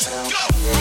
yourself. 0.00 0.32
Go! 0.64 0.79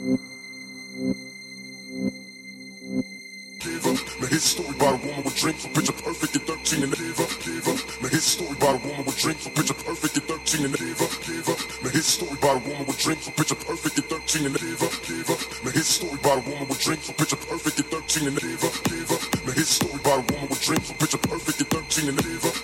Gave 0.00 0.16
up. 3.84 4.00
Now 4.16 4.28
about 4.70 4.96
a 4.96 5.06
woman 5.06 5.24
with 5.24 5.36
dreams 5.36 5.60
who 5.60 5.74
picture 5.74 5.92
perfect 5.92 6.36
13 6.36 6.84
and 6.84 6.96
gave 6.96 7.20
up, 7.20 7.28
gave 7.44 7.68
about 8.56 8.76
a 8.76 8.88
woman 8.88 9.04
with 9.04 9.18
dreams 9.18 9.44
who 9.44 9.50
picture 9.50 9.74
perfect 9.74 10.16
13 10.16 10.64
and 10.64 10.74
gave 10.78 11.02
up, 11.02 11.12
gave 11.20 11.48
about 12.32 12.56
a 12.56 12.68
woman 12.70 12.86
with 12.86 12.98
dreams 12.98 13.26
who 13.26 13.32
picture 13.32 13.54
perfect 13.56 14.00
13 14.00 14.46
and 14.46 14.56
gave 14.56 14.82
up, 14.82 14.96
gave 15.04 15.28
about 16.16 16.38
a 16.38 16.48
woman 16.48 16.68
with 16.68 16.80
dreams 16.80 17.06
who 17.06 17.12
picture 17.12 17.36
perfect 17.36 17.76
13 17.76 18.26
and 18.26 18.40
gave 18.40 18.64
up, 18.64 18.84
gave 18.88 19.10
about 20.00 20.16
a 20.16 20.32
woman 20.32 20.48
with 20.48 20.62
dreams 20.64 20.88
who 20.88 20.94
picture 20.96 21.18
perfect 21.18 21.60
13 21.60 22.08
up. 22.46 22.59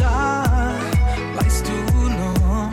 geschah, 0.00 0.72
weißt 1.36 1.66
du 1.68 2.08
noch, 2.08 2.70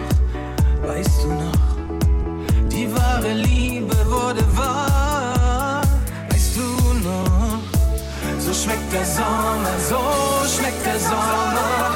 weißt 0.88 1.24
du 1.24 1.28
noch, 1.28 2.70
die 2.70 2.94
wahre 2.94 3.34
Liebe 3.34 3.96
wurde 4.10 4.44
wahr, 4.56 5.82
weißt 6.30 6.56
du 6.56 7.08
noch, 7.08 7.60
so 8.40 8.54
schmeckt 8.54 8.94
der 8.94 9.06
Sommer, 9.06 9.76
so 9.90 10.00
schmeckt 10.48 10.86
der 10.86 11.00
Sommer. 11.00 11.87